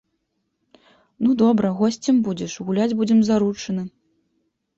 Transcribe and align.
Ну 1.25 1.29
добра, 1.41 1.67
госцем 1.81 2.15
будзеш, 2.29 2.57
гуляць 2.71 2.89
будзем 3.03 3.19
заручыны. 3.29 3.87